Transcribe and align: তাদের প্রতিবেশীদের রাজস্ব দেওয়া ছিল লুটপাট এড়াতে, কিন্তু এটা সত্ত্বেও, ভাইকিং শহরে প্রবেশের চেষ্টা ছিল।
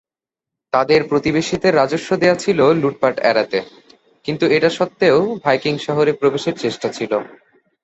তাদের 0.73 1.01
প্রতিবেশীদের 1.09 1.73
রাজস্ব 1.75 2.09
দেওয়া 2.17 2.37
ছিল 2.43 2.59
লুটপাট 2.81 3.15
এড়াতে, 3.29 3.59
কিন্তু 4.25 4.45
এটা 4.55 4.69
সত্ত্বেও, 4.69 5.17
ভাইকিং 5.43 5.73
শহরে 5.77 6.11
প্রবেশের 6.13 6.55
চেষ্টা 6.63 6.87
ছিল। 6.97 7.11